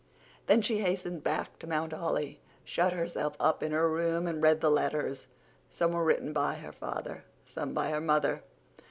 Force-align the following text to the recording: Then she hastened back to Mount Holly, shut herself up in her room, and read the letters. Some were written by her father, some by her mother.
Then 0.47 0.63
she 0.63 0.79
hastened 0.79 1.23
back 1.23 1.59
to 1.59 1.67
Mount 1.67 1.93
Holly, 1.93 2.39
shut 2.65 2.91
herself 2.91 3.35
up 3.39 3.61
in 3.61 3.71
her 3.71 3.87
room, 3.87 4.25
and 4.25 4.41
read 4.41 4.59
the 4.59 4.71
letters. 4.71 5.27
Some 5.69 5.91
were 5.91 6.03
written 6.03 6.33
by 6.33 6.55
her 6.55 6.71
father, 6.71 7.23
some 7.45 7.75
by 7.75 7.91
her 7.91 8.01
mother. 8.01 8.41